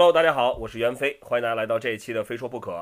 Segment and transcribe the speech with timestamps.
[0.00, 2.72] Hello，大家好，我是袁飞，欢迎大家来到这一期的《非说不可》。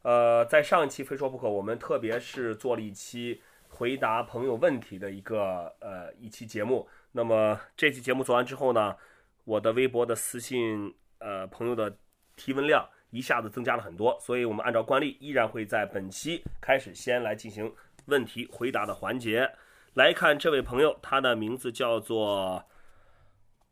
[0.00, 6.88] 呃，在上一期《非说不可》，我们特别是做了一期回答朋友问题的一个呃一期节目。
[7.12, 8.96] 那么这期节目做完之后呢，
[9.44, 11.94] 我的微博的私信呃朋友的
[12.36, 17.70] 提问量一下子增加了很多，所以我们按照惯例，依然会在本期开始先来进行
[18.06, 19.46] 问题回答的环节。
[19.92, 22.64] 来看这位朋友，他的名字叫做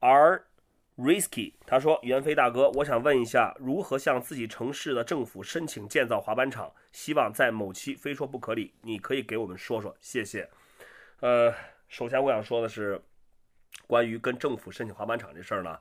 [0.01, 0.45] R。
[1.00, 6.70] Risky，他说：“袁飞大哥，我想问一下，如何向自己城市的政府申请建造滑板场？
[6.92, 10.46] 希望在某期非说不可里，你可以给我们说说，谢谢。”
[11.20, 11.50] 呃，
[11.88, 13.00] 首先我想说的是，
[13.86, 15.78] 关于跟政府申请滑板场这事儿呢，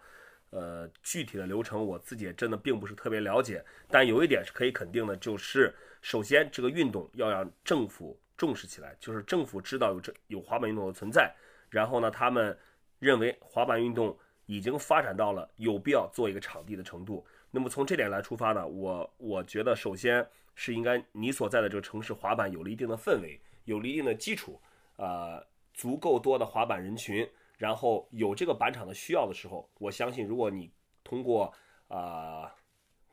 [0.51, 3.61] 呃，具体的流程我自己也真的并不是特别了解。
[3.89, 11.29] 但有一点是可以肯定的，就是首先这个运动要让政府重视起来，就是政府知道有这有滑板运动的存在，
[11.69, 12.57] 然后呢，他们
[12.99, 14.17] 认为滑板运动。
[14.49, 17.23] 已经发展到了有必要做一个场地的程度。
[17.51, 24.59] 那么从这点来出发呢，我我觉得首先是应该你所在的这个城市滑板有了一定的氛围，有了一定的基础，
[24.95, 30.71] 呃，足够多的滑板人群，然后有这个板场的需要的时候，我相信如果你
[31.03, 31.53] 通过
[31.87, 32.51] 啊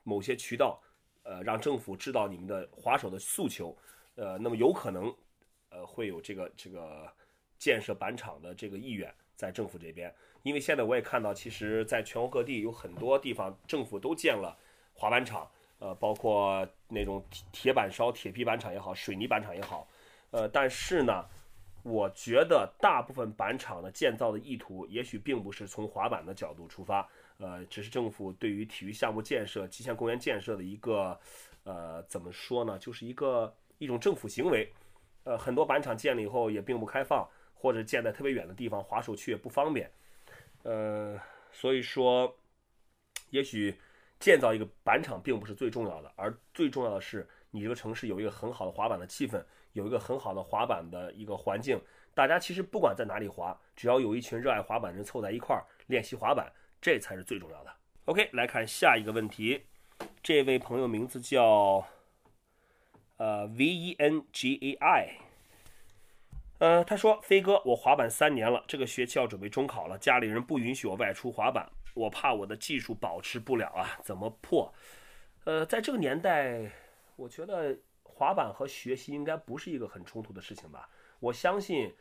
[0.05, 0.81] 某些渠道，
[1.23, 3.77] 呃，让政府知道你们的滑手的诉求，
[4.15, 5.15] 呃，那么有可能
[5.69, 7.13] 呃会有这个这个
[7.59, 10.11] 建设板场的这个意愿在政府这边。
[10.47, 14.57] 因为现在我也看到，其实在全国各地有很多地方政府都建了
[14.95, 19.89] 滑板场，呃，包括那种铁板烧、铁皮板场也好，水泥板场也好，
[20.31, 21.25] 呃，但是呢，
[21.83, 27.05] 我觉得大部分板场的建造的意图，也许并不是从滑板的角度出发，
[27.39, 31.19] 呃，只是政府对于体育项目建设、极限公园建设的一个，
[31.65, 34.73] 呃，怎么说呢，就是一个一种政府行为，
[35.25, 39.91] 呃，很多板场建了以后也并不开放，或者建在特别远的地方，滑手去也不方便。
[40.67, 41.17] 呃，
[41.53, 42.37] 所以说，
[43.31, 43.79] 也许
[44.19, 49.41] 建造一个板场并不是最重要的，而最重要的是你这个城市有一个很好的滑板的气氛，
[49.75, 51.81] 有一个很好的滑板的一个环境。
[52.15, 57.73] 大家其实不管在哪里滑，只要有一群热爱滑板的人凑在一块儿练习滑板，这才是最重要的。
[58.07, 59.67] OK，来看下一个问题，
[60.21, 61.87] 这位朋友名字叫
[63.19, 65.26] 呃 V E N G A I。
[66.59, 74.73] 呃，他说：“飞哥，我滑板三年了，这个学期要准备中考了，家里人不允许我外出滑板，我怕我的技术保持不了啊，怎么破？
[75.45, 76.73] 呃，在这个年代，
[77.17, 80.89] 我觉得滑板和学习应该不是一个很冲突的事情吧。
[81.21, 81.95] 我相信，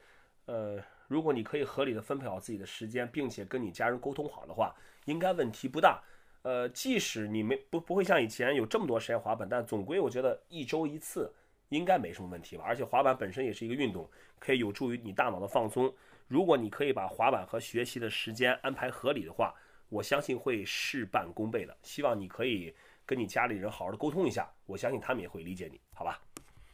[0.46, 4.74] 呃，如果你可以合理的分配好自己的时间，并且跟你家人沟通好的话，
[5.04, 6.02] 应该问题不大。
[6.44, 11.34] 呃，即使你没不不会像以前有这么多时间滑板，但总归我觉得一周一次。”
[11.76, 14.10] 应该没什么问题吧，而且滑板本身也是一个运动，
[14.40, 15.94] 可以有助于你大脑的放松。
[16.28, 19.54] 如果你可以把滑板和学习的时间安排合理的话，
[19.90, 21.78] 我相信会事半功倍的。
[21.84, 22.74] 希望你可以
[23.06, 26.20] 跟你家里人好好的沟通一下，我相信他们也会理解你，好吧？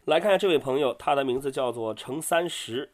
[0.06, 2.94] 来看下这位朋友，他的名字叫做乘三十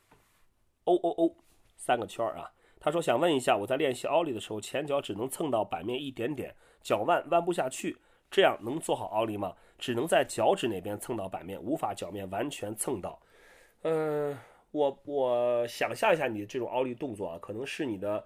[0.86, 1.38] ，O O O，
[1.76, 2.52] 三个圈儿啊。
[2.80, 7.98] 他说想问一下，我在练习奥利的时候，前脚只能蹭到板面一点点，脚腕弯不下去，
[8.32, 9.56] 这样能做好奥利吗？
[9.78, 13.22] 只能在脚趾那边蹭到板面，无法脚面完全蹭到。
[13.84, 14.38] 嗯，
[14.72, 18.26] 我我想象一下你的这种奥利动作啊，可能是你的，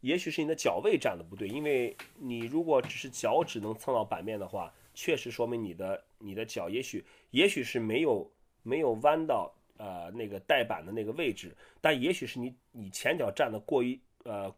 [0.00, 8.30] 也许是你的脚位站的不对，因为你如果只是脚趾能蹭到板面的话，确实说明你的你的脚也许也许是没有
[8.62, 14.52] 没有弯到呃那个带板的那个位置，但也许是你你前脚站的过于呃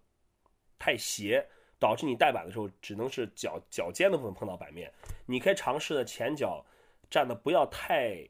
[0.79, 1.45] 太斜。
[1.79, 4.93] 导致你带板的时候，只能是脚脚尖的部分碰到板面。
[5.27, 6.65] 你可以尝试的前脚
[7.09, 8.27] 站的不要太，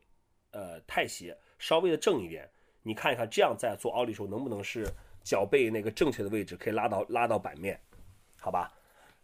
[0.51, 2.49] 呃太斜，稍微的正一点。
[2.83, 4.87] 你看一看，这样在做奥利时候能不能是
[5.23, 7.81] 脚背那个正确的位置可以拉到拉到板面，
[8.39, 8.73] 好吧？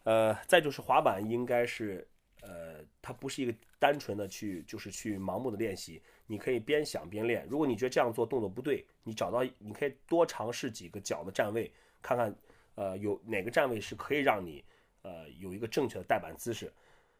[0.05, 2.07] 呃，再就是滑板应该是，
[2.43, 7.47] 呃，它不是一个单纯的去就是去盲目的练习，你可以边想边练。
[7.49, 11.71] 如果你觉得这样做动作不对，你找到你可以多尝试几个脚的站位，
[12.01, 12.35] 看看。
[12.75, 14.65] 呃，有哪个站位是可以让你，
[15.03, 16.73] 呃，有一个正确的带板姿势？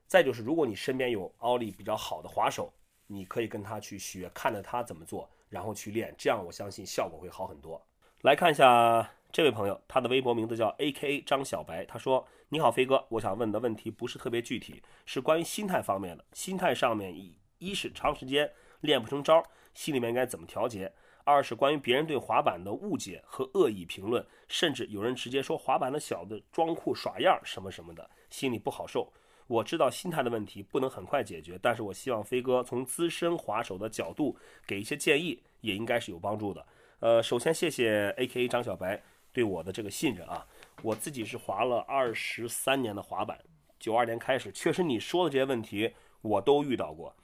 [0.07, 2.73] 再就是，如果你身边有奥利比较好的滑手，
[3.07, 7.81] 你可以跟他去学，看着他怎么做，然后去练，这样我相信效果会好很多。
[8.23, 16.25] 来看一下这位朋友，他的微博名字叫 A.K.A 张小白，他说：“你好，飞哥，我想问的问题不是特别具体，是关于心态方面的。
[16.33, 18.51] 心态上面，一一是长时间
[18.81, 19.43] 练不成招，
[19.75, 20.93] 心里面应该怎么调节？”
[21.25, 29.13] 二是关于别人对滑板的误解和恶意评论，甚至有人直接说滑板的小子装酷耍样什么什么的，心里不好受。
[29.47, 34.37] 我知道心态的问题不能很快解决，但是我希望飞哥从资深滑手的角度
[34.67, 36.67] 给一些建议，也应该是有帮助的。
[37.01, 40.47] 呃，首先谢谢 A.K.A 张小白对我的这个信任啊，
[40.83, 43.39] 我自己是滑了二十三年的滑板，
[43.79, 45.93] 九二年开始，确实你说的这些问题
[46.23, 47.15] 我都遇到过。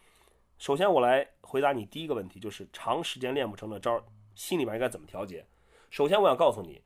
[0.61, 3.99] 首先，我来回答你第一个问题，就是长时间练不成的招，
[4.35, 5.43] 心里边应该怎么调节？
[5.89, 6.83] 首先，我想告诉你，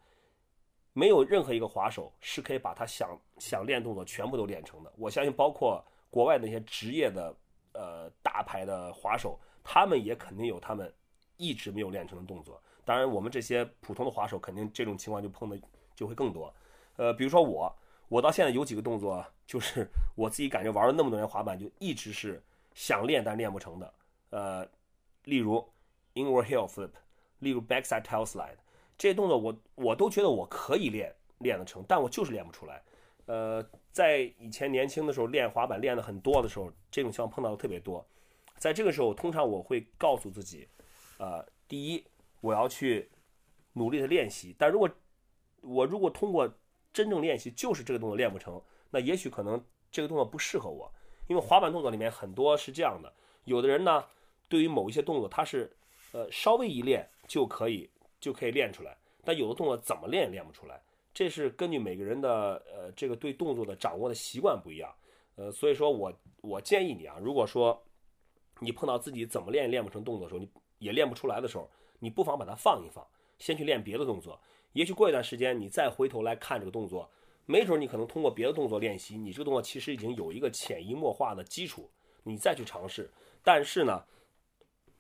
[0.93, 4.93] 没有任何一个滑手是可以把他想想练动作全部都练成的。
[4.97, 7.35] 我相信，包括国外那些职业的
[7.73, 10.95] 呃大牌的滑手，他们也肯定有他们
[11.37, 12.63] 一直没有练成的动作。
[12.85, 15.61] 当然，我们这些普通的滑手，肯定这种情况就碰的
[15.97, 16.55] 就会更多。
[16.95, 17.77] 呃，比如说我，
[18.07, 19.85] 我到现在有几个动作，就是
[20.15, 22.41] 我自己感觉玩了那么多年滑板，就一直是
[22.75, 23.95] 想练但练不成的。
[24.31, 24.69] 呃，
[25.25, 25.65] 例如
[26.15, 26.91] inward heel flip，
[27.39, 28.57] 例如 backside tail slide，
[28.99, 32.83] 这些动作我我都觉得我可以练练得成，但我就是练不出来。
[33.27, 38.07] 呃，在以前年轻的时候练滑板练的很多的时候，这种情况碰到的特别多。
[38.59, 40.69] 在这个时候，通常我会告诉自己，
[41.19, 42.05] 呃，第一，
[42.41, 43.11] 我要去
[43.73, 44.55] 努力的练习。
[44.59, 44.91] 但如果
[45.61, 46.53] 我如果通过
[46.93, 48.61] 真正练习就是这个动作练不成，
[48.91, 50.93] 那也许可能这个动作不适合我，
[51.27, 53.13] 因为滑板动作里面很多是这样的，
[53.45, 54.05] 有的人呢，
[54.49, 55.75] 对于某一些动作他是，
[56.13, 57.89] 呃，稍微一练就可以
[58.21, 60.81] 就可以练出来，但有的动作怎么练也练不出来，
[61.13, 64.95] 这是根据每个人的呃这个对动作的掌握的习惯不一样，
[65.37, 66.13] 呃，所以说我
[66.43, 67.83] 我建议你啊，如果说
[68.61, 70.49] 你碰到自己怎么练也练不成动作的时候，你
[70.79, 71.69] 也练不出来的时候，
[71.99, 73.05] 你不妨把它放一放，
[73.39, 74.39] 先去练别的动作。
[74.75, 77.11] 也许过一段时间，你再回头来看这个动作，
[77.47, 81.91] 没准你可能通过别的动作练习，你这个动作其实已经有一个潜移默化的基础，
[82.23, 83.11] 你再去尝试。
[83.43, 84.05] 但是呢，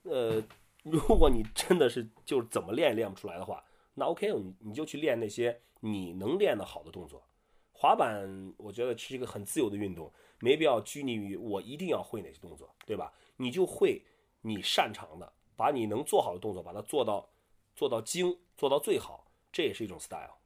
[0.02, 0.42] 呃，
[0.82, 3.64] 如果你真的是就是怎么练也练不出来的话，
[3.94, 7.26] 那 OK，你你就去练那些你能练得好的动作。
[7.72, 13.12] 滑板我觉得是一个很自由的运动，没必要拘泥于我一定要会哪些动作，对吧？
[13.36, 14.04] 你就会
[14.42, 17.30] 你擅长的，把你能做好的动作把它做到
[17.74, 19.26] 做到精，做到最好。
[19.50, 20.36] 这也是一种 style。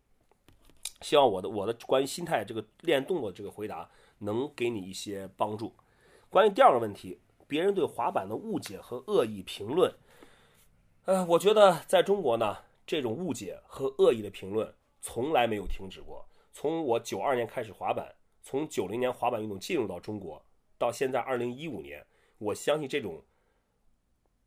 [1.01, 5.73] 希望我的我的关于心态这个练动作这个回答能给你一些帮助。
[6.29, 9.95] 关于第二个问题，别人对滑板的误解和恶意评论，
[11.05, 16.27] 呃，我觉得在中国呢，这种误解和恶意的评论从来没有停止过。
[16.53, 20.45] 从我九二年开始滑板，从九零年滑板运动进入到中国，
[20.77, 22.05] 到现在二零一五年，
[22.39, 23.23] 我相信这种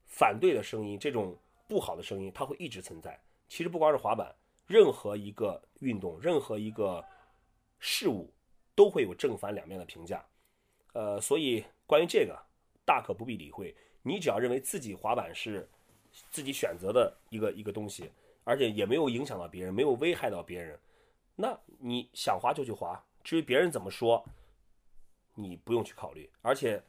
[0.06, 1.38] 反对的声音，这种
[1.68, 3.18] 不好的声音，它会一直存在。
[3.47, 4.36] 其实不光是滑板。
[4.71, 7.06] 任何一个运动，任何一个
[7.77, 8.33] 事物，
[8.73, 10.25] 都会有正反两面的评价。
[10.94, 12.33] 呃，所以关于这个，
[12.85, 13.75] 大可不必理会。
[14.01, 15.69] 你只要认为自己滑板是
[16.29, 18.09] 自己选择的一个一个东西，
[18.45, 20.79] 而且也没有影响到别人，没有危害到别人，
[21.35, 22.97] 那你想滑就去滑。
[23.25, 24.25] 至于别人怎么说，
[25.35, 26.29] 你不用去考虑。
[26.41, 26.81] 而且，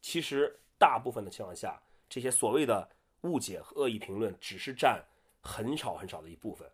[0.00, 2.88] 其实大部分的情况下，这些所谓的
[3.22, 5.04] 误解和恶意评论，只是占
[5.42, 6.70] 很少很少的一部分。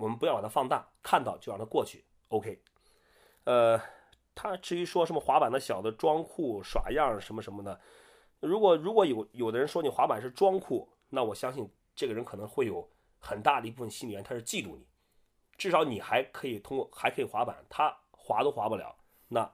[0.00, 2.04] 我们不要把它放大，看到就让它过去。
[2.28, 2.62] OK，
[3.44, 3.78] 呃，
[4.34, 7.78] 他至于说什么滑板的小的装酷耍样什么什么的，
[8.40, 12.88] 如果如果有有的人说你滑板是装酷，那我相信这个人可能会有
[13.18, 14.86] 很大的一部分心理原因，他是嫉妒你。
[15.58, 18.96] 至少你还可以通过还可以滑板，他滑都滑不了，
[19.28, 19.52] 那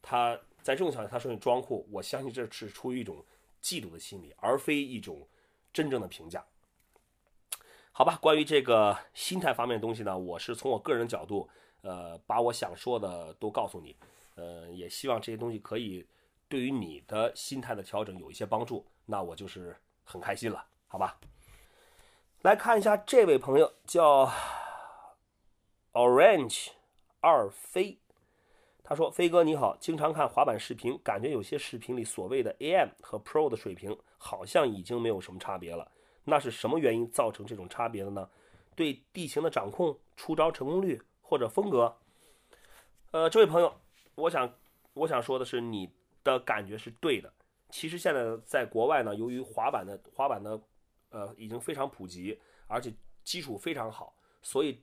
[0.00, 3.22] 他在这种情况下他说你装酷，我相信这是出于一种
[3.60, 5.28] 嫉妒的心理，而非一种
[5.70, 6.42] 真正的评价。
[7.94, 11.46] 好吧，关于这个心态方面的东西呢，我是从我个人角度，
[11.82, 13.94] 呃，把我想说的都告诉你，
[14.34, 16.06] 呃，也希望这些东西可以
[16.48, 21.20] 对于你的心态的调整有一些帮助，那我就是很开心了，好吧？
[22.40, 24.32] 来看一下这位朋友叫
[25.92, 26.70] Orange
[27.20, 27.98] 二飞，
[28.82, 35.92] 他说：“飞哥你好，经常看滑板视频，感觉有些视频里所谓的 AM 和 Pro 的水平好像已经没有什么差别了。”
[36.24, 38.28] 那是什么原因造成这种差别的呢？
[38.74, 41.96] 对地形的掌控、出招成功率或者风格？
[43.10, 43.74] 呃，这位朋友，
[44.14, 44.54] 我想
[44.94, 45.90] 我想说的是，你
[46.24, 47.30] 的感觉是对的。
[47.68, 50.58] 其实现在在国外呢，由于滑板的滑板的
[51.10, 54.80] 呃已经非常普及，而且基础非常好，所以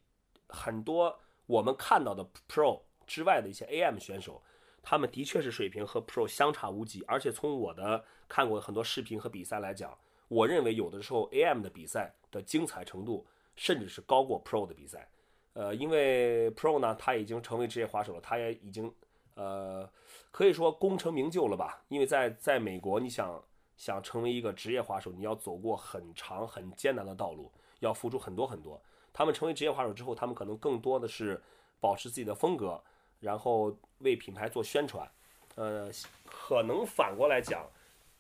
[0.48, 1.18] 很多
[1.48, 4.44] 我们看到的 Pro 之外的一些 AM 选手，
[4.84, 7.04] 他们的确是水平和 Pro 相差无几。
[7.08, 9.98] 而且从我的看过很多视频和比赛来讲。
[10.30, 15.10] 我认为有的时候 AM 的比赛的精彩程度甚至是高过 Pro 的比赛，
[15.54, 18.94] 呃，因为 Pro 呢他已经成为职业滑手了，他也已经
[19.34, 19.90] 呃
[20.32, 21.84] 可以说功成名就了吧。
[21.90, 23.44] 因为在在美国，你想
[23.76, 28.82] 想成为一个职业滑手，你要走过很长很艰难的道路，要付出很多很多。
[29.12, 31.42] 他们成为职业滑手之后，他们可能更多的是
[31.80, 32.82] 保持自己的风格，
[33.20, 35.10] 然后为品牌做宣传。
[35.56, 35.90] 呃，
[36.24, 37.68] 可能反过来讲，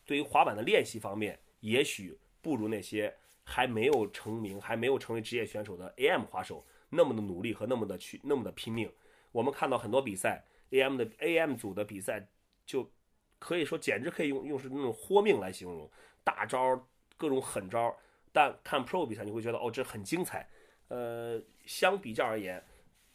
[0.05, 1.39] 对于滑板的练习方面。
[1.59, 8.91] 也许不如那些还没有成名、还没有成为职业选手的 AM 滑手那么的努力和那么的去那么的拼命。
[9.31, 12.27] 我们看到很多比赛 AM 的 AM 组的比赛，
[12.65, 12.89] 就
[13.37, 15.89] 可以说简直可以用用是那种豁命来形容，
[16.23, 16.87] 大招
[17.17, 17.95] 各种狠招。
[18.31, 20.47] 但看 Pro 比赛，你会觉得哦，这很精彩。
[20.87, 22.63] 呃，相比较而言，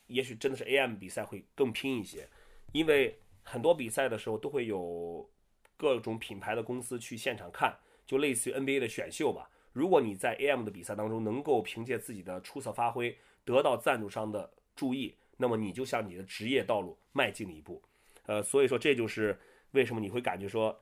[0.09, 2.29] 也许真的是 AM 比赛会更拼一些，
[2.73, 5.29] 因为很多比赛的时候都会有
[5.77, 9.51] 各种品牌的公司去现场看，就类似于 NBA 的选秀吧。
[9.73, 17.83] 如果你在 AM 的比赛当中能够凭借自己的出色发挥得到赞助商的注意，那么你就向你的职业道路迈进了一步。
[18.27, 19.39] 呃，所以说这就是
[19.73, 20.81] 为什么你会感觉说，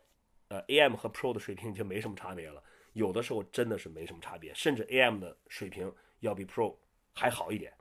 [0.49, 2.63] 呃，AM 和 Pro 的水平已经没什么差别了。
[2.93, 6.77] 有的时候真的是没什么差别，甚至 AM 的水平要比 Pro
[7.15, 7.73] 还好一点。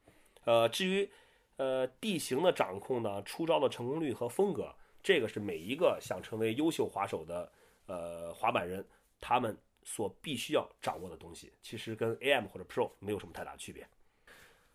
[0.45, 1.09] 呃，至于
[1.57, 7.51] 呃地形的掌控呢，出招的成功率和风格，这个是每一个想成为优秀滑手的
[7.87, 8.83] 呃滑板人
[9.21, 13.87] 他们所必须要掌握的东西，其实跟 AM 或者 Pro 没有什么太大区别。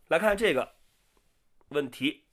[0.08, 0.72] 来看这个
[1.68, 2.24] 问题，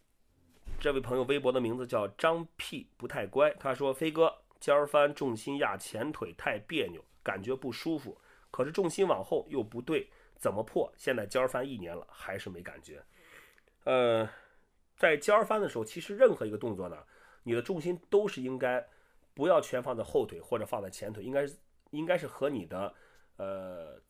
[0.79, 7.03] 这位朋友微博的名字叫张屁不太乖，他说飞哥尖儿翻重心压前腿太别扭。
[7.23, 8.19] 感觉不舒服，
[8.51, 10.91] 可是重心往后又不对，怎么破？
[10.97, 13.01] 现在尖儿翻一年了，还是没感觉。
[13.85, 14.29] 呃，
[14.97, 16.97] 在尖儿翻的时候，其实任何一个动作呢，
[17.43, 18.85] 你的重心都是应该
[19.33, 21.55] 不要全放在后腿或者放在前腿，应该是
[21.97, 22.93] 应该是和你的
[23.37, 24.01] 呃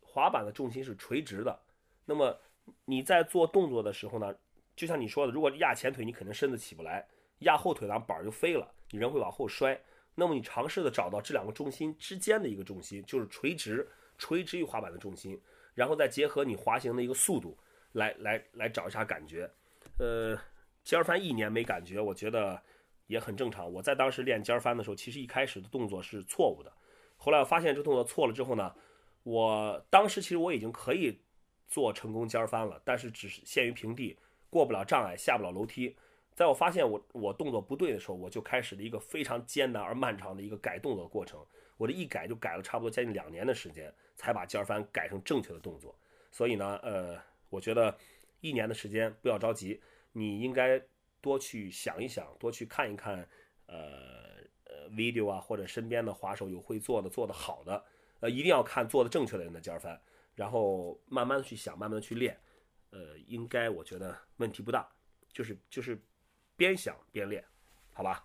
[0.00, 1.58] 滑板的重心是垂直的。
[2.04, 2.38] 那么
[2.84, 4.34] 你在做动作的时候呢，
[4.76, 7.04] 就像你说的，如果压前腿，你肯定身子起不来；
[7.40, 9.78] 压后腿，然后板儿就飞了，你人会往后摔。
[10.14, 13.86] 那么你尝试的找到这两个重心之间的一个重心，就是垂直
[14.16, 15.40] 垂直于滑板的重心，
[15.74, 17.58] 然后再结合你滑行的一个速度，
[17.92, 19.50] 来来来找一下感觉。
[19.98, 20.38] 呃，
[20.84, 22.62] 尖儿翻一年没感觉，我觉得
[23.08, 23.70] 也很正常。
[23.72, 26.72] 我在当时练尖儿翻的时候，其实一开始的动作是错误的，
[27.24, 28.74] 后来我发现这动作错了之后呢，
[29.22, 31.18] 我当时其实我已经可以
[31.66, 34.18] 做成功尖儿翻了，但是只是限于平地，
[34.50, 35.96] 过不了障碍，下不了楼梯。
[36.34, 41.42] 在我发现我我动作不对的时候，我就开始了一个非常艰难而漫长的一个改动作过程。
[41.78, 45.98] 我这一改就改了差不多将近两年的时间，才把尖儿翻改成正确的动作。
[46.30, 47.96] 所以呢，呃，我觉得
[48.42, 49.80] 一年的时间不要着急，
[50.12, 50.78] 你应该
[51.22, 53.26] 多去想一想，多去看一看，
[53.64, 54.44] 呃
[54.90, 57.84] ，video 啊，或者身边的滑手有会做的、做的好的，
[58.20, 59.98] 呃，一定要看做的正确的人的尖儿翻，
[60.34, 62.38] 然后慢慢的去想，慢慢的去练，
[62.90, 64.88] 呃，应该我觉得问题不大，
[65.32, 66.00] 就是就是。
[66.56, 67.44] 边想边练，
[67.92, 68.24] 好吧。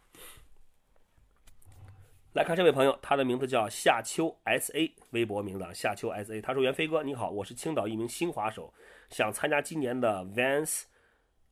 [2.34, 6.40] 来看这位朋友，他的名字叫夏秋 S A，微博名字夏秋 S A。
[6.40, 8.72] 他说：“袁飞哥，你好，我是青岛一名新滑手，
[9.10, 10.84] 想参加今年的 Vans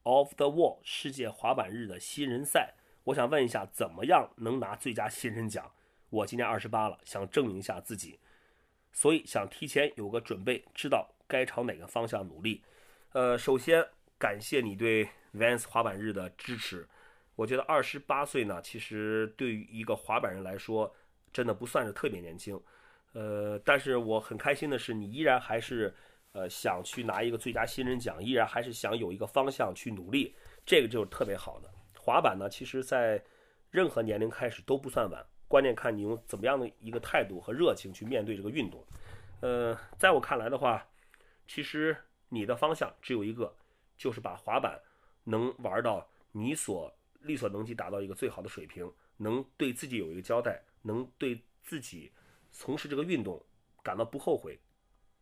[0.04, 2.76] of the Wall 世界滑板日的新人赛。
[3.08, 5.72] 我想问一下，怎么样能拿最佳新人奖？
[6.10, 8.20] 我今年二十八了，想证明一下自己，
[8.92, 12.62] 所以想提前有个准备，知道该朝哪个方向努力。
[13.14, 13.86] 呃，首先
[14.18, 16.88] 感谢你对。” Vans 滑板日的支持，
[17.36, 20.92] 我觉得二十八岁呢，其实对于一个滑板人来说，
[21.32, 22.60] 真的不算是特别年轻。
[23.14, 25.94] 呃，但是我很开心的是，你依然还是
[26.32, 30.34] 呃想去拿一个最佳新人奖，依然还是想有一个方向去努力，
[30.66, 31.70] 这个就是特别好的。
[32.08, 33.22] 滑板呢，其实在
[33.70, 38.82] 任何年龄开始都不算晚，关键看你用怎么样的一个态度和热情去面对这个运动。
[39.42, 40.88] 呃，在我看来的话，
[41.50, 41.98] 其实
[42.30, 43.54] 你的方向只有一个，
[43.98, 44.80] 就是把滑板。
[45.30, 46.90] 能玩到你所
[47.24, 52.10] 力所能及达到一个最好的水平，能对自己有一个交代，能对自己
[52.54, 53.44] 从事这个运动
[53.84, 54.58] 感到不后悔，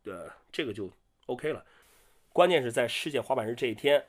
[0.04, 0.88] 呃，这个就
[1.26, 1.66] OK 了。
[2.32, 4.06] 关键是在世界滑板日这一天，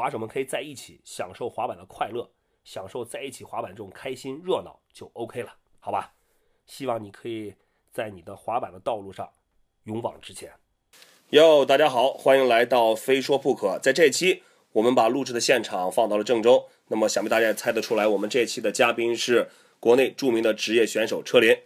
[0.00, 2.26] 滑手们可以在一起享受滑板的快乐，
[2.64, 6.14] 享受在一起滑板这种开心热闹就 OK 了，好吧？
[6.64, 7.54] 希望你可以
[7.92, 9.28] 在你的滑板的道路上
[9.84, 10.50] 勇往直前。
[11.32, 14.42] 哟，大家好，欢迎来到非说不可，在这期。
[14.72, 21.58] 我们把录制的现场放到了郑州，那么想必大家也猜得出来，我们这期的嘉宾是国内著名的职业选手车林。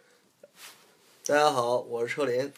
[1.25, 2.53] 大家好，我是车林。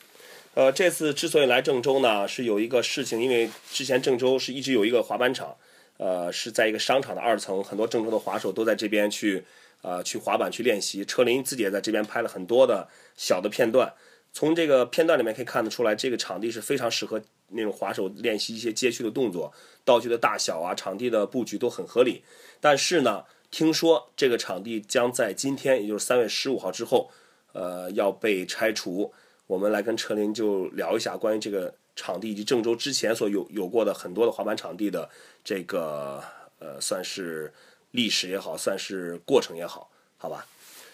[0.55, 5.59] 呃，这次之所以来郑州呢，是有一个事情，因为之前郑州是一直有一个滑板场，
[5.99, 9.45] 呃，是在一个商场的二层，很多郑州的滑手都在这边去，
[9.83, 11.05] 呃，去滑板去练习。
[11.05, 13.93] 车林自己也在这边拍了很多的小的片段，
[14.33, 17.23] 从这个片段里面可以看得出来，这个场地是非常适合。
[17.51, 19.53] 那种滑手练习一些街区的动作，
[19.85, 22.25] 道具的大小啊，场地的布局都很合理。
[22.61, 23.23] 但是呢，
[23.53, 27.09] 听说这个场地将在今天，也就是三月十五号之后，
[27.53, 29.13] 呃，要被拆除。
[29.47, 35.11] 我们来跟车林就聊一下关于这个场地以及郑州之前所有有过的很多的滑板场地的
[35.43, 36.23] 这个
[36.61, 37.53] 呃，算是
[37.91, 40.47] 历史也好，算是过程也好，好吧？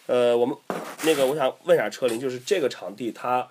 [0.07, 0.57] 呃，我们
[1.05, 3.51] 那个我想问一下车林，就是这个场地它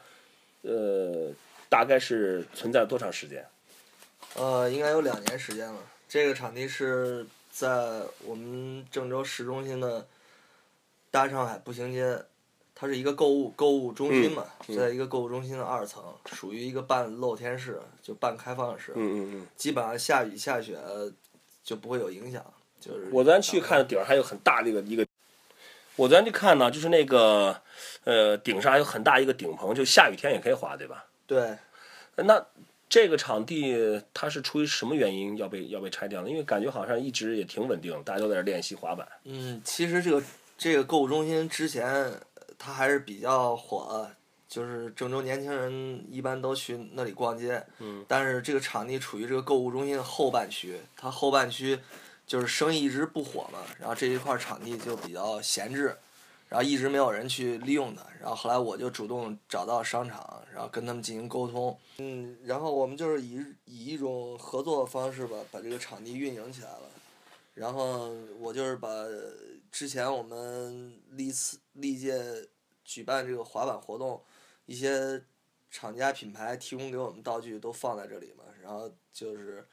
[0.64, 1.32] 呃。
[1.72, 3.48] 大概是存在多长时间？
[4.34, 5.80] 呃，应该有两年时间了。
[6.10, 10.06] 这个场地是在我们郑州市中心的
[11.10, 12.26] 大上海步行街，
[12.82, 19.48] 它是一个购物购物中心嘛，嗯嗯在一个购物中心的二层，属于一个半露天式，就半开放式，嗯嗯嗯。
[19.56, 20.76] 基本上下雨下雪
[21.64, 22.44] 就不会有影响。
[22.80, 25.06] 就是我昨天去看顶上还有很大的一个一个，
[25.96, 27.62] 我昨天去看呢，就是那个
[28.04, 31.06] 呃顶上还有很大一个顶棚，就下雨天也可以滑，对吧？
[31.28, 31.56] 对，
[32.16, 32.44] 那
[32.90, 36.30] 这个场地它是出于什么原因要被要被拆掉呢？
[36.32, 39.08] 因为感觉好像一直也挺稳定，大家都在这练习滑板。
[39.26, 40.24] 嗯，其实这个
[40.58, 42.20] 这个购物中心之前呃
[42.64, 44.16] 它还是比较火的，
[44.48, 47.66] 就是郑州年轻人一般都去那里逛街。
[47.80, 48.06] 嗯。
[48.08, 51.80] 但是这个场地处于这个购物中心的后半区，它后半区
[52.28, 55.98] 就是生意一直不火嘛，然后这一块场地就比较闲置，
[56.50, 58.04] 然后一直没有人去利用它。
[58.22, 61.76] 然后后来我就主动找到商场，然后跟他们进行沟通。
[61.98, 66.84] 嗯，然后我们就是以以一种合作的方式吧，把这个场地运营起来了。
[67.56, 68.88] 然后我就是把
[69.72, 72.22] 之前我们历次历届
[72.84, 74.22] 举办这个滑板活动，
[74.66, 75.24] 一些
[75.70, 79.66] 厂家品牌提供给我们道具都放在这里嘛，然后就是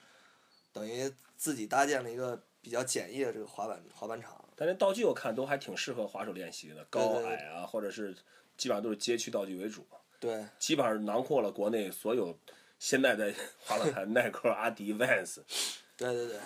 [0.72, 4.44] 等于自己搭建了一个比较简易的这个滑板滑板场。
[4.54, 8.14] 但那道具我看都还挺适合滑手练习的，高矮啊，或者是
[8.56, 9.86] 基本上都是街区道具为主，
[10.20, 12.36] 对，基本上囊括了国内所有
[12.78, 13.32] 现在的
[13.64, 15.40] 滑板 盘，耐克、阿迪、Vans。
[15.96, 16.38] 对对对，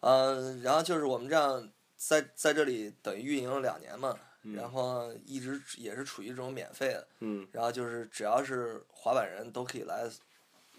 [0.00, 1.70] 嗯， 然后就是我们这样
[2.08, 4.18] 在在这里等于运营了两年嘛，
[4.54, 10.08] 然后一直也是处于这种免费的，嗯然后就是只要是滑板人都可以来，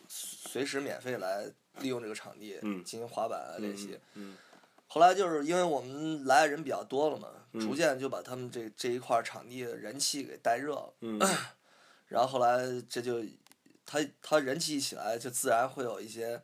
[0.08, 1.46] 随时免费来
[1.80, 4.00] 利用这个场地嗯进行滑板练习。
[4.16, 4.36] 嗯
[4.88, 10.94] 后来就是因为我们来的人比较多了嘛，嗯逐渐就把他们这这一块场地的人气给带热了。
[11.02, 11.20] 嗯
[12.10, 12.58] 然后后来
[12.90, 13.24] 这就，
[13.86, 16.42] 他他人气一起来，就自然会有一些，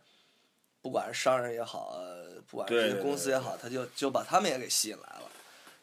[0.88, 5.30] 不管是商人也好，呃不管是公司也好，他就就把他们也给吸引来了。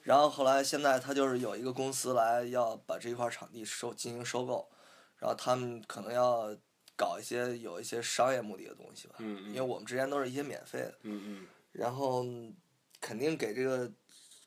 [0.02, 4.66] 然后后来现在他就是有一个公司来要把这一块场地收进行收购，
[5.18, 6.56] 然后他们可能要
[6.96, 10.94] 搞一些有一些商业目的的东西吧，嗯嗯因为我们之前都是一些免费的，
[11.72, 12.24] 然后
[12.98, 13.92] 肯定给这个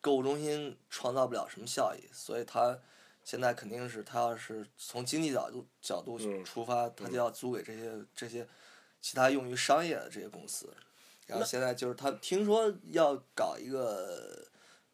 [0.02, 2.76] 购物中心创造不了什么效益，所以他
[3.24, 8.48] 现在肯定是他要是从经济角度角度嗯出发，他就要租给这些这些
[9.02, 10.74] 其他用于商业的这些公司。
[11.26, 14.48] 然后现在就是他听说要搞一个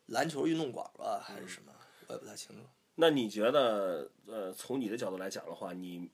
[0.07, 1.71] 篮球运动馆吧，还是什么，
[2.07, 2.63] 我也不太清楚。
[2.95, 6.09] 那你觉得，呃，从你的角度来讲的话，你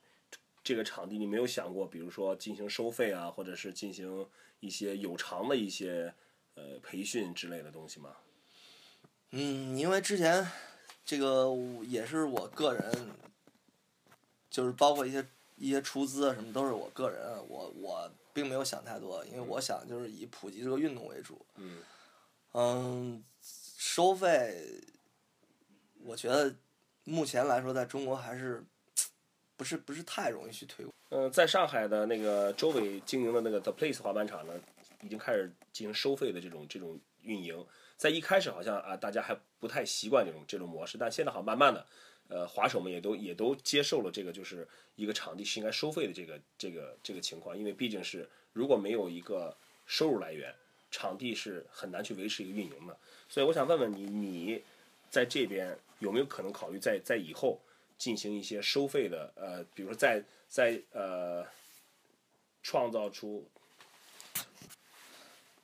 [0.64, 4.28] 这个场地你没有想过，比如说进行收费啊，或者是进行
[4.60, 6.14] 一些有偿的一些
[6.56, 8.16] 呃培训之类的东西吗？
[9.32, 10.50] 嗯，因为之前
[11.06, 11.48] 这个
[11.88, 13.16] 也是我个人，
[14.50, 15.26] 就是包括一些
[15.60, 21.46] 一些出资啊什么都是我个人，我我并没有想太多，因为我想就是以普及这个运动为主。
[21.58, 21.84] 嗯
[22.54, 23.24] 嗯，
[23.78, 24.82] 收费，
[26.04, 26.56] 我觉得
[27.04, 28.64] 目前来说在中国还是
[29.56, 30.94] 不是不是太容易去推广。
[31.10, 34.54] 嗯、在上海的那个周伟经营的那个 The Place 滑板场呢，
[35.02, 37.64] 已经开始进行收费的这种这种运营。
[37.98, 41.86] 在一开始好像啊，大家还不太习惯这种这种模式，但现在好像慢慢的，
[42.30, 44.66] 呃，滑手们也都也都接受了这个，就是
[44.96, 50.54] 一个场地是应该收费的这个这个这个情况，因为毕竟是如果没有一个收入来源，
[50.92, 52.98] 场地是很难去维持一个运营的。
[53.28, 54.64] 所以我想问问你，你
[55.10, 57.60] 在这边有没有可能考虑在在以后
[57.98, 61.46] 进行一些收费的呃，比如说在在呃
[62.62, 63.48] 创造出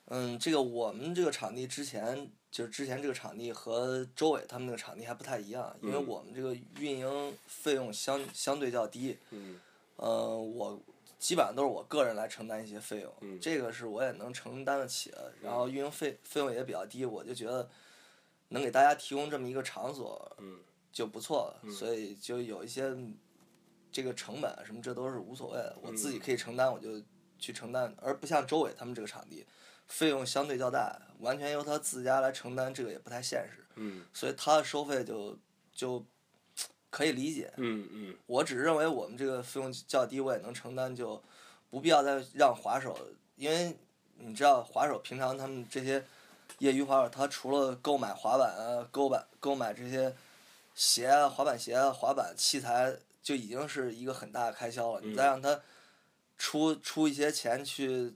[0.06, 9.18] 嗯，这个我们这个场地之前就是之前这个场地和周伟他们那个场地还不太一样，因为嗯我们这个运营费用相相对较低。
[9.28, 9.60] 嗯
[9.96, 10.80] 呃，我
[11.18, 15.34] 基本上都是我个人来承担一些费用，嗯这个是我也能承担得起的。
[15.42, 17.68] 然后运营费费用也比较低，我就觉得
[18.48, 20.58] 能给大家提供这么一个场所嗯
[20.90, 22.90] 就不错了，所以就有一些
[23.92, 27.02] 这个成本啊什么这都是无所谓的，我自己可以承担我就
[27.38, 29.46] 去承担，而不像周伟他们这个场地。
[29.86, 35.38] 费用相对较大，完全由他自家来承担，这个也不太现实，嗯所以他的收费就
[35.72, 36.04] 就
[36.90, 37.52] 可以理解。
[37.56, 41.22] 嗯嗯我只是认为我们这个费用较低，我也能承担，就
[41.70, 42.98] 不必要再让滑手，
[43.36, 43.76] 因为
[44.18, 46.02] 你知道滑手平常他们这些
[46.58, 50.14] 业余滑手，他除了购买滑板啊、购买购买这些
[50.74, 55.00] 鞋啊、滑板鞋啊、滑板器材，就已经是一个很大的开销了。
[55.00, 55.60] 你再让他
[56.38, 58.14] 出出一些钱去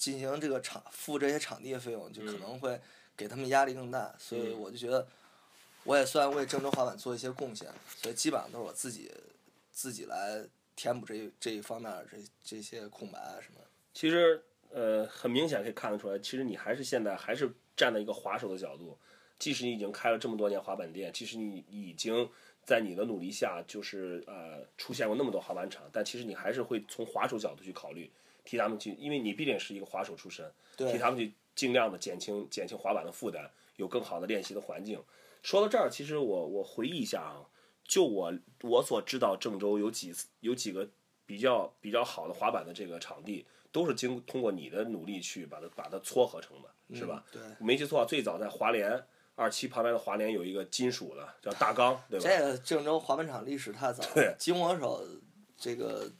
[0.00, 2.80] 进行这个场付这些场地的费用，就可能会
[3.16, 4.14] 给他们压力更大。
[4.18, 5.06] 所以我就觉得。
[5.82, 9.10] 我也算为郑州滑板做一些贡献，所以基本上都是我自己
[9.72, 13.60] 自己来填补这这一方面这这些空白啊什么。
[13.94, 18.98] 其实呃，很明显可以看得出来，其实你还是现在还是站在一个滑手的角度，
[19.38, 22.30] 即使你已经开了这么多年滑板店，即使你已经
[22.62, 28.10] 在你的努力下，就是呃出现过那么多滑板场，但其实你还是会从滑手角度去考虑，
[28.50, 35.00] 替他们去，因为你毕竟是一个滑手出身，替他们去尽量的减轻减轻滑板的负担，有更好的练习的环境。
[35.40, 37.46] 说到这儿，其实我我回忆一下啊，
[37.84, 40.88] 就我我所知道，郑州有几有几个
[41.24, 47.24] 比较比较好的滑板的这个场地，都是经通过你的努力去把它把它撮合成的，是吧？
[47.30, 49.00] 对，没记错，最早在华联
[49.36, 52.28] 二期旁边的华联有一个金属的叫大钢，对吧？
[52.28, 55.06] 这个郑州滑板场历史太早了，金火手
[55.56, 56.10] 这个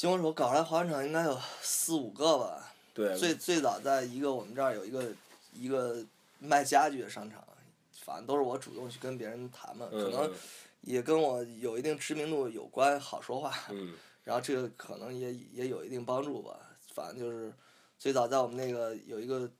[0.00, 2.72] 金火手搞出来滑板场应该有四五个吧？
[2.94, 5.12] 对，最最早在一个我们这儿有一个
[5.52, 6.02] 一个
[6.38, 7.46] 卖家具的商场，
[7.92, 10.32] 反正都是我主动去跟别人谈嘛，可能
[10.80, 13.54] 也跟我有一定知名度有关，好说话。
[13.68, 13.92] 嗯。
[14.24, 16.58] 然后这个可能也也有一定帮助吧，
[16.94, 17.52] 反正就是
[17.98, 19.50] 最早在我们那个有一个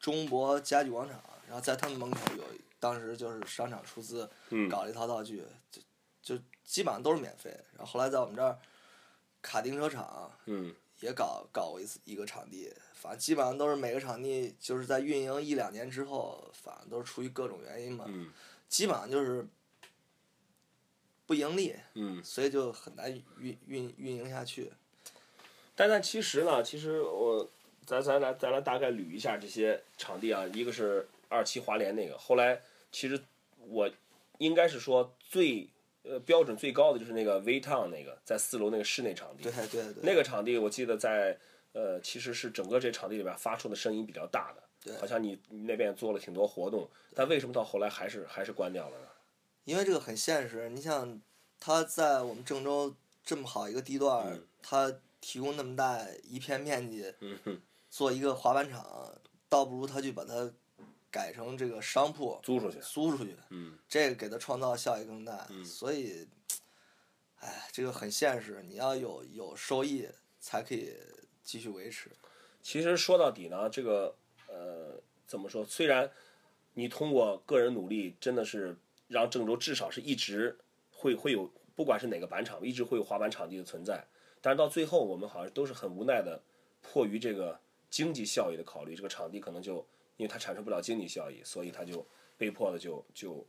[0.00, 2.44] 中博家具广场，然后在他们门口有，
[2.80, 4.26] 当时就是商场出资
[4.70, 5.82] 搞了一套道具，就
[6.22, 7.50] 就基本上都是免费。
[7.76, 8.58] 然后后来在我们这儿
[9.42, 10.30] 卡丁车场，
[11.00, 18.06] 也搞搞过一次一个场地，反正基本上都是每个场地就是在运营一两年之后，反正都是出于各种原因嘛，
[18.68, 19.46] 基本上就是。
[21.24, 24.70] 不盈利，嗯，所以就很难运运运营下去。
[25.74, 27.48] 但但其实呢，其实我
[27.86, 33.18] 咱咱来咱来大概捋一下这些场地啊，一个是二期华联那个，后来其实
[33.56, 33.88] 我
[34.38, 35.66] 应该是说最
[36.02, 41.38] 呃标准最高的就是那个 V Town 那个在四楼那个室内场地，对对对，那个场地我记得在
[41.72, 44.52] 呃其实是整个这场地里边发出的声音比较大
[44.84, 49.06] 的，好像你那边做了挺多活动，但为什么到后来还是还是关掉了呢？
[49.64, 51.20] 因为这个很现实，你想，
[51.60, 57.14] 它在我们郑州这么好一个地段，它提供那么大一片面积，
[57.88, 59.14] 做一个滑板场，
[59.48, 60.52] 倒不如他去把它
[61.12, 65.46] 改成这个商铺，租出去，租出去，嗯这个给他创造效益更大。
[65.64, 66.26] 所以，
[67.38, 70.08] 哎，这个很现实，你要有有收益
[70.40, 70.96] 才可以
[71.44, 72.10] 继续维持。
[72.62, 74.16] 其实说到底呢，这个
[74.48, 75.64] 呃，怎么说？
[75.64, 76.10] 虽然
[76.74, 78.76] 你通过个人努力，真的是。
[79.08, 80.56] 让郑州至少是一直
[80.90, 84.02] 会会有，不管是哪个板场，一直会有滑板场地的存在。
[84.40, 86.40] 但是到最后，我们好像都是很无奈的，
[86.80, 92.04] 迫于这个经济效益的考虑，这个场地可能就因为它产生不了经济效益，所以它就
[92.36, 93.44] 被迫的就就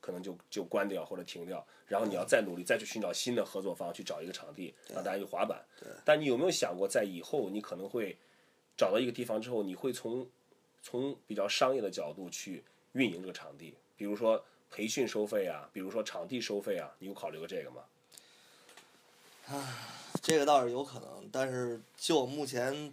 [0.00, 1.66] 可能就就关掉或者停掉。
[1.86, 5.64] 然后你要再努力，再去寻找新的合作方，去找一个场地让大家去滑板。
[6.04, 8.16] 但你有没有想过，在以后你可能会
[8.76, 10.28] 找到一个地方之后，你会从
[10.82, 14.44] 从比较商业的角度去运营这个场地，比如说。
[14.68, 17.84] 培训收费啊，比如说场地收费啊，你有考虑过这个吗？
[19.46, 19.62] 啊，
[20.20, 22.92] 这个倒是有可能，但是就我目前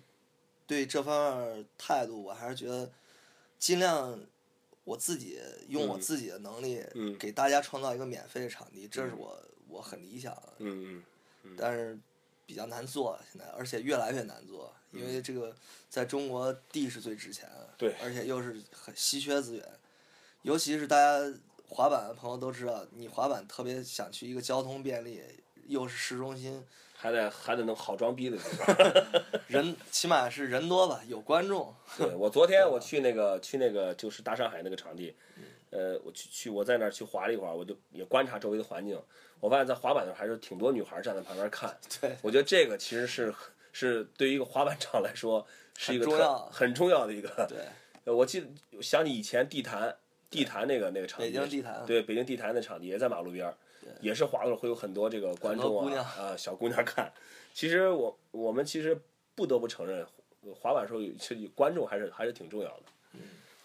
[0.68, 2.90] 对这方面态度，我还是觉得
[3.64, 4.20] 尽量
[4.84, 6.84] 我自己用我自己的能力，
[7.18, 10.54] 给大家创造一个免费的场地，这是我我很理想的。
[10.58, 11.02] 嗯
[11.44, 11.56] 嗯。
[11.58, 11.98] 但是
[12.46, 15.56] 比较难做现在，而且越来越难做，因为这个
[15.90, 19.66] 在中国地是最值钱的，对，而且又是很稀缺资源，
[20.42, 21.34] 尤其是大家。
[21.70, 25.24] 滑板的朋友都知道，你滑板特别想去一个交通便利，
[25.66, 26.64] 又是市中心，
[27.04, 28.78] 还得还得能好装逼的地方，
[29.48, 31.76] 人起码是人多吧，有观众。
[32.00, 35.14] 对我昨天我去那个去那个就是大上海那个场地，
[35.70, 38.98] 呃，我去去我在那儿去滑了一会儿，我就也观察周围的环境，
[39.42, 41.78] 我发现在滑板的还是挺多女孩站在旁边看。
[42.00, 43.36] 对，我觉得这个其实是
[43.74, 45.46] 是对于一个滑板场来说
[45.78, 47.46] 是一个重要很重要的一个。
[47.50, 49.94] 对，我记得想起以前地坛。
[50.30, 53.56] 地坛那个那个场地，北京地坛，对北京地坛的场地也在马路边儿，
[54.02, 57.12] 也是滑的会有很多这个观众啊啊小姑娘看。
[57.54, 59.00] 其实我我们其实
[59.36, 60.06] 不得不承认，
[60.60, 62.84] 滑板时候其实观众还是还是挺重要的。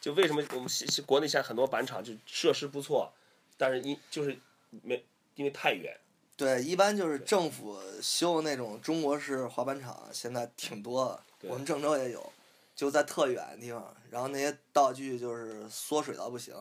[0.01, 0.69] 就为什么我们
[1.07, 3.13] 国内现在很多板场就设施不错，
[3.57, 4.39] 但是因就是
[4.83, 5.99] 没因为太远。
[6.37, 12.33] 对，一般就是政府修那种中国式滑板场，现在挺多，我们郑州也有。
[12.77, 16.55] 就在特远的地方，然后那些道具就是缩水到不行，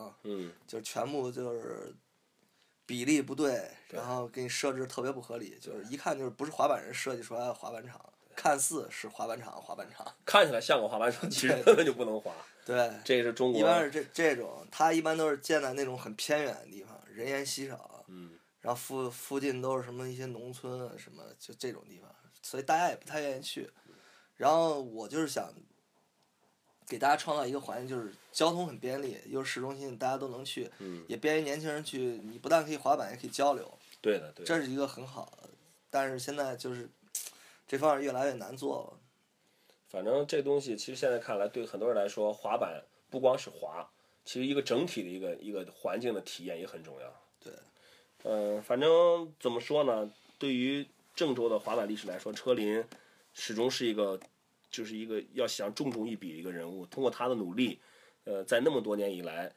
[0.66, 1.94] 就全部就是
[2.88, 8.00] 比例不对，然后给你设置特别不合理，就是一看就是不是滑板人设计出来的滑板场，
[8.34, 12.32] 看似是滑板场，滑板场 看起来像个滑板场，其实根本就不能滑。
[12.64, 18.06] 对，这是中国一般是这这种，它一般都是建在那种很偏远的地方，人烟稀少，
[18.62, 23.70] 然后附附近都是什么一些农村啊什么，就这种地方，所以大家也不太愿意去。
[24.36, 25.52] 然后我就是想。
[26.88, 30.70] 给大家创造一个环境，就是交通很便利，又是市中心，大家都能去，
[31.06, 31.98] 也便于年轻人去。
[31.98, 33.70] 你不但可以滑板，也可以交流。
[34.00, 34.46] 对的，对。
[34.46, 35.48] 这是一个很好的，
[35.90, 36.88] 但是现在就是
[37.66, 38.98] 这方面越来越难做了。
[39.88, 43.88] 反正这东西其实现在看来，对很多人来说，滑板不光是滑，
[44.24, 47.14] 其实一个整体的一个一个环境的体验也很重要。
[47.42, 47.52] 对，
[48.24, 50.10] 嗯，反正怎么说呢？
[50.38, 52.84] 对于郑州的滑板历史来说，车林
[53.32, 54.20] 始终是一个，
[54.70, 56.84] 就是一个要想重重一笔的一个人物。
[56.86, 57.80] 通过他的努力，
[58.24, 59.52] 呃，在那么多年以来，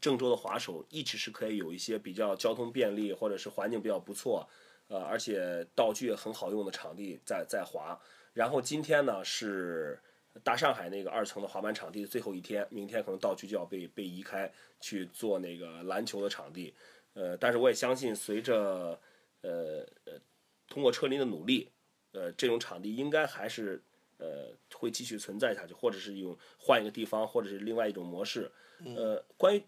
[0.00, 4.48] 郑州的滑手一直是可以有一些比较交通便利，或者是环境比较不错，
[4.88, 7.98] 呃，而且道具也很好用的场地在在滑。
[8.32, 10.00] 然后今天呢是
[10.42, 16.72] 大上海那个二层的滑板场地的最后一天，明天可能道具就要被被移开去做那个篮球的场地。
[17.14, 18.98] 呃，但是我也相信，随着
[19.42, 20.18] 呃呃
[20.66, 21.70] 通过车林的努力，
[22.12, 23.82] 呃这种场地应该还是
[24.22, 28.50] 呃会继续存在下去，或者是用换一个地方，或者是另外一种模式。
[28.96, 29.62] 呃，关于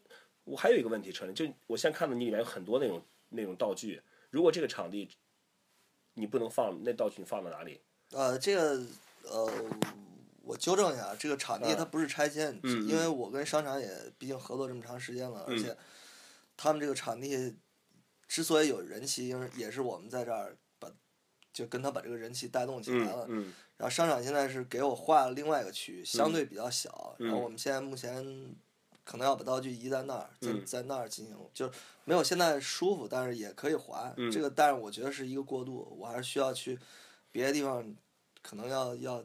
[0.44, 5.08] 我还有一个问题，陈林，就我现在看到你里面有很多那种那种道具，如果这个场地
[6.14, 7.80] 你不能放那道具，你放到哪里？
[8.10, 8.84] 呃，这个
[9.22, 9.52] 呃，
[10.42, 13.88] 我纠正一下，这个场地嗯它不是拆迁，嗯因为我跟商场也
[14.18, 15.76] 毕竟合作这么长时间了，而且
[16.56, 17.56] 他们这个场地
[18.28, 20.63] 之所以有人气，因为也是我们在这儿把
[21.54, 23.24] 就跟他把这个人气带动起来了。
[23.30, 27.16] 嗯然后商场现在是给我划了另外一个区域，相对比较小。
[27.18, 28.54] 嗯然后我们现在目前
[29.04, 31.70] 可能要把道具移在那儿，在嗯在那儿进行，就
[32.04, 34.12] 没有现在舒服，但是也可以滑。
[34.16, 36.78] 嗯这个，但是我觉得是一个过渡，我还是需要去
[37.32, 37.84] 别的地方，
[38.42, 39.24] 可能要要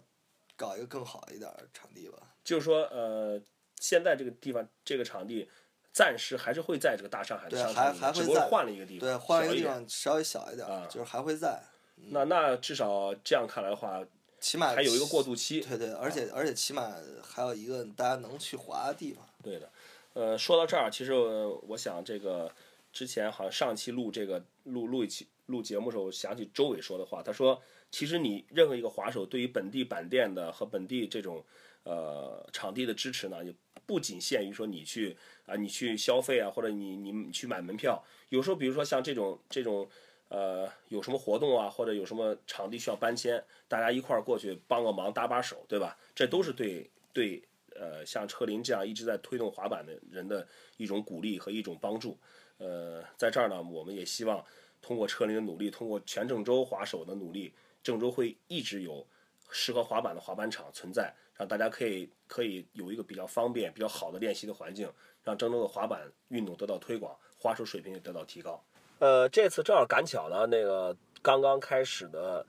[0.55, 2.17] 搞一个更好一点儿的场地吧。
[2.43, 3.39] 就是说，呃，
[3.79, 5.47] 现在这个地方这个场地
[5.93, 9.63] 暂时还是会在这个大上海的对商场里面，还还会只不过在换了一个地方，对，换一个地。
[9.63, 11.61] 方稍微小一点就是还会在，
[12.07, 14.03] 那那至少这样看来的话，
[14.39, 15.61] 起码还有一个过渡期。
[15.61, 19.23] 对对，而且而且起码还有一个大家能去滑的地方。
[19.43, 19.69] 对的，
[20.13, 22.51] 呃，说到这儿，其实呃我想这个
[22.91, 31.43] 之前好像上期录这个录录一期录节目的时候，想起周伟说的话，他说，其实你任何一个滑手对于本地板店的和本地这种
[31.83, 33.53] 呃场地的支持呢，也
[33.85, 39.87] 不仅限于说你去啊、你去消费啊，或者你你你去买门票，有时候比如说像这种这种。
[40.29, 45.97] 呃，有什么活动啊，或者有什么场地需要搬迁，大家一块儿过去帮个忙，搭把手，对吧？
[46.15, 47.43] 这都是对对
[47.75, 52.17] 呃，像车林这样一直在推动滑板的人的一种鼓励和一种帮助。
[52.57, 54.43] 呃，在这儿呢，我们也希望
[54.81, 59.05] 通过车林的努力，通过全郑州滑手的努力，郑州会一直有
[59.49, 64.91] 适合滑板的滑板场存在，让大家可以可以有一个比较方便、比较好的练习的环境，
[65.23, 68.63] 让郑州的滑板运动得到推广，滑手水平也得到提高。
[68.99, 72.45] 呃，这次正好赶巧呢，那个刚刚开始的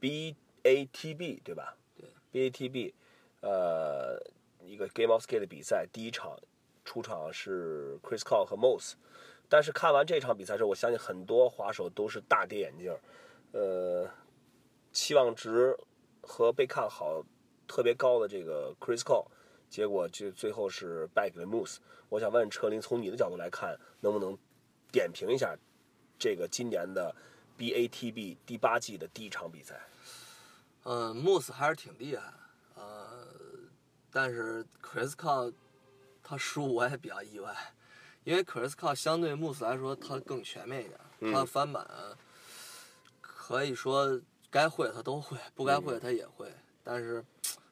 [0.00, 1.76] BATB 对吧？
[1.96, 2.92] 对，BATB，
[3.40, 4.20] 呃，
[4.60, 6.36] 一个 Game of Skate 的比赛，第一场
[6.84, 8.94] 出场是 Chris Cole 和 Moss，
[9.48, 12.92] 但是看完这场比赛之后，我相信很多滑手都是大跌眼镜，
[13.52, 14.10] 呃，
[14.92, 15.78] 期望值
[16.20, 17.22] 和被看好
[17.68, 19.28] 特别高的这个 Chris Cole，
[19.68, 21.76] 结果就最后是败给了 Moose。
[22.08, 24.36] 我想问车林，从你的角度来看，能不能
[24.90, 25.56] 点评一下
[26.18, 27.14] 这个今年的
[27.58, 29.80] BATB 第八季的第一场比赛？
[30.84, 32.32] 嗯，穆斯还是挺厉害，
[32.76, 33.26] 呃，
[34.12, 35.52] 但是 Chris Cole
[36.22, 37.54] 他输我也比较意外，
[38.24, 41.84] 因为 Chris Cole 相对穆斯来说他更全面一点，他的翻板
[43.20, 46.52] 可以说该会他都会，不该会他也会，
[46.84, 47.24] 但是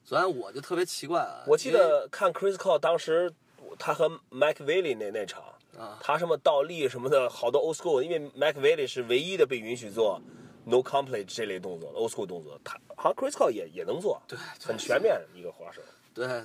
[0.05, 3.33] 昨天我就特别奇怪啊，我记得看 Chris Cole 当时
[3.79, 10.21] 他和 Mike Willy 那那场，啊，他什么倒立什么的，好多 old school，因为 Mike Valley 是唯一的被允许做
[10.65, 15.83] no complete 这类动作的 old school 动作，他好像 Chris Cole 也也能做，对，很全面一个滑手。
[16.15, 16.45] 对，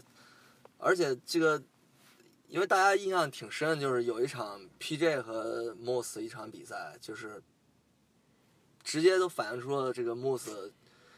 [0.78, 1.62] 而且这个，
[2.48, 7.42] 因为大家印象挺深的，就是有一场 PJ 和 Moose 一场比赛，就是
[8.84, 10.72] 直接都反映出了这个 Moose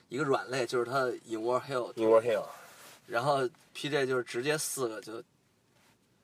[0.10, 2.46] 一个软肋，就是他的 inward hill，In War Hill，
[3.08, 5.24] 然后 PJ 就是直接四个就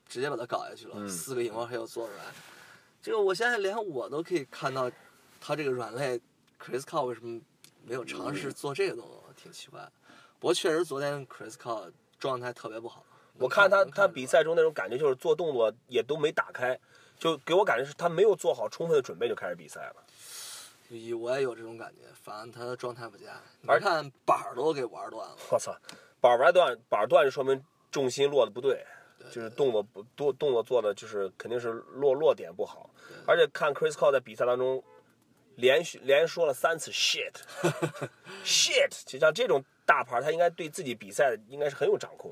[0.08, 2.24] 直接把他搞下去了，嗯四个 inward hill 做出来。
[3.02, 4.92] 这个我现在连我都可以看到，
[5.40, 6.20] 他这个软肋
[6.62, 7.40] Chris Cole 为什么
[7.86, 9.92] 没有尝试做这个动作，挺奇怪的。
[10.40, 13.04] 不过确实昨天 Chris Cole 状态特别不好。
[13.40, 16.78] 我看他他比赛中那种感觉就是做动作也都没打开，
[17.20, 20.04] 就给我感觉是他没有做好充分的准备就开始比赛了。
[20.90, 23.40] 以我也有这种感觉，反正他的状态不佳。
[23.62, 25.78] 你而看板儿都给玩断了，我操，
[26.20, 28.84] 板儿玩断板儿断就说明重心落的不对，
[29.32, 32.90] 就是动作不多动作做的就是肯定是落落点不好，
[33.26, 34.84] 而且看 Chris Cole 在比赛当中
[35.56, 37.34] 连续连说了三次 shit
[38.46, 42.32] shit，就像这种大牌，他应该对自己比赛应该是很有掌控。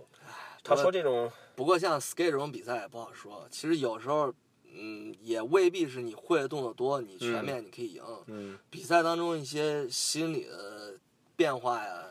[0.63, 4.33] 他说这种不过像 skate 这种比赛也不好说，其实有时候，
[4.73, 8.03] 嗯，也未必是你会的动作多，你全面你可以赢。
[8.27, 10.95] 嗯比赛当中一些心理的
[11.35, 12.05] 变化呀，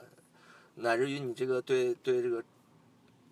[0.77, 2.43] 乃至于你这个对对这个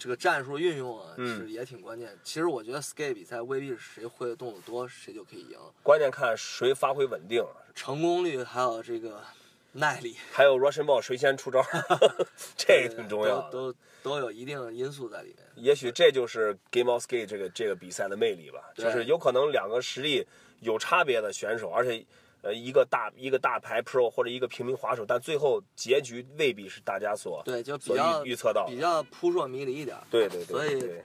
[0.03, 2.19] 这个战术运用啊，嗯是也挺关键。
[2.25, 7.41] 其实我觉得 skate 比赛未必是谁会的动作多谁就可以赢，关键看谁发挥稳定，
[7.73, 9.23] 成功率还有这个
[9.71, 11.65] 耐力，还有 Russian Ball 谁先出招，
[12.59, 13.51] 这个挺重要的。
[13.53, 15.37] 都都都有一定的因素在里面。
[15.55, 20.27] 也许这就是 Game of Skate 这个这个比赛的魅力吧，就是有可能两个实力
[20.59, 22.05] 有差别的选手，而且
[22.43, 29.97] 呃一个大一个大牌 Pro 或者一个平民滑手，但最后结局未必是大家所对，就比较预预测到的比较扑朔迷离一点。
[30.11, 31.01] 对对对所以，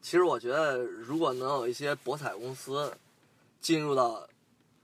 [0.00, 2.92] 其实我觉得，如果能有一些博彩公司
[3.60, 4.28] 进入到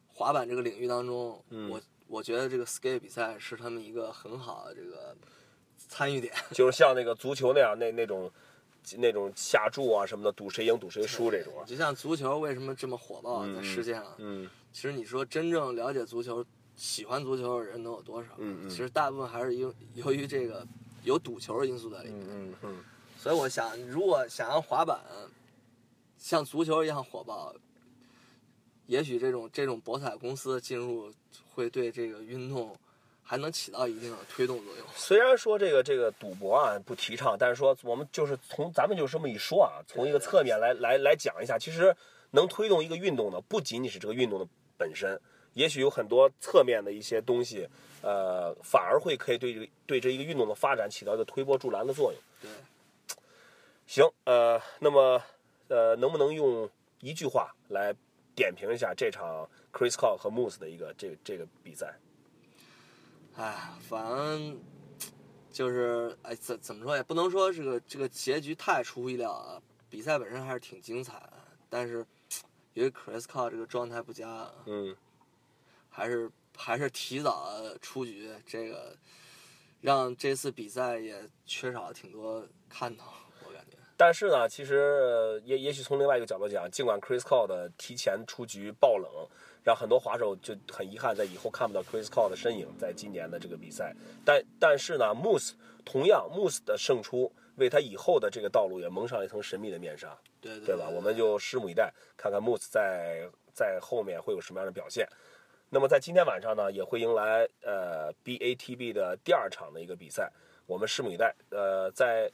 [0.08, 5.14] 滑板这个领域当中，嗯我我觉得这个 skate 比赛是他们一个很好的这个
[5.76, 6.32] 参与点。
[6.52, 8.30] 就是像那个足球那样那那种
[8.96, 11.64] 那种下注啊什么的，赌谁赢赌谁输这种啊。
[11.66, 14.04] 就像足球为什么这么火爆嗯在世界上？
[14.16, 16.44] 嗯其实你说真正了解足球、
[16.76, 18.30] 喜欢足球的人能有多少？
[18.38, 20.66] 嗯嗯其实大部分还是由由于这个
[21.02, 22.54] 有赌球的因素在里面。
[22.62, 22.85] 嗯
[23.18, 24.98] 所以我想，如果想要滑板
[26.16, 27.54] 像足球一样火爆，
[28.87, 31.12] 也许这种这种博彩公司的进入
[31.52, 32.74] 会对这个运动
[33.22, 34.87] 还能起到一定的推动作用。
[34.96, 41.94] 虽然说这个这个赌博啊不提倡，但是说我们就是从咱们就这么一说啊，从一个侧面来来来讲一下，其实
[42.30, 44.48] 能推动一个运动的不仅仅是这个运动的
[44.80, 45.20] 本身，
[45.52, 47.68] 也许有很多侧面的一些东西，
[48.00, 52.20] 呃，反而会可以对这个对这一个运动的发展起到一个推波助澜的作用。
[52.40, 52.50] 对，
[53.86, 55.22] 行，呃，那么
[55.68, 56.66] 呃，能不能用
[57.00, 57.94] 一句话来
[58.34, 61.94] 点评一下这场 Chris Cock 和 Moose 的一个这个这个比赛？
[63.36, 63.54] 哎，
[63.86, 64.58] 反正
[65.52, 69.60] 就是哎，怎怎么说也不能说这个这个结局太出乎意料啊。
[69.90, 71.32] 比赛本身还是挺精彩的，
[71.68, 72.06] 但是
[72.74, 74.96] 由于 Chris c o 这个状态不佳，嗯，
[75.88, 78.96] 还是还是提早出局，这个
[79.80, 83.04] 让这次比赛也缺少了挺多看头，
[83.46, 83.76] 我感觉。
[83.96, 89.11] 但是呢，其实呃也也许从另外一个角度讲，尽管 Chris Cole 的提前出局爆冷，
[89.64, 93.94] 让很多滑手就很遗憾在以后看不到 Chris Cole 的身影在今年的这个比赛。
[94.24, 95.52] 但但是呢，Moose
[95.85, 100.88] 同样 Moose 的胜出为他以后的这个道路也蒙上了一层神秘的面纱，对对对吧？
[100.88, 105.07] 我们就拭目以待，看看 Moose 在在后面会有什么样的表现。
[105.68, 110.29] 那么在今天晚上呢，也会迎来呃 BATB 的第二场的一个比赛，
[110.66, 111.35] 我们拭目以待。
[111.50, 112.29] 呃，在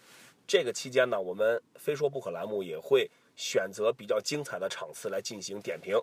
[0.47, 6.01] 这个期间呢，我们非说不可栏目也会选择比较精彩的场次来进行点评。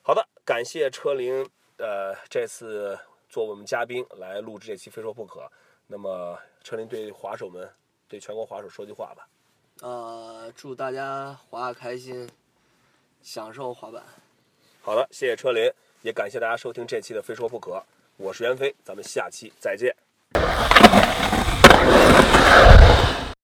[0.00, 5.46] 好的，感谢车林呃这次做我们嘉宾来录制这期非说不可。
[5.86, 7.68] 那么车林对滑手们，
[8.08, 9.28] 对全国滑手说句话吧。
[9.80, 12.28] 呃，祝大家滑得开心，
[13.22, 14.02] 享受滑板。
[14.82, 15.70] 好的，谢谢车林，
[16.02, 17.82] 也感谢大家收听这期的非说不可。
[18.16, 19.96] 我是袁飞，咱们下期再见。